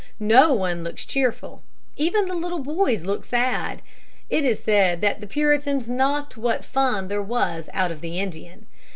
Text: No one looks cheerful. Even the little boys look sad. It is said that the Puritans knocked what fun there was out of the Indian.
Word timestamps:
No 0.19 0.51
one 0.51 0.83
looks 0.83 1.05
cheerful. 1.05 1.61
Even 1.95 2.25
the 2.27 2.33
little 2.33 2.57
boys 2.57 3.05
look 3.05 3.23
sad. 3.23 3.83
It 4.31 4.43
is 4.43 4.63
said 4.63 4.99
that 5.01 5.21
the 5.21 5.27
Puritans 5.27 5.91
knocked 5.91 6.35
what 6.35 6.65
fun 6.65 7.07
there 7.07 7.21
was 7.21 7.69
out 7.71 7.91
of 7.91 8.01
the 8.01 8.19
Indian. 8.19 8.65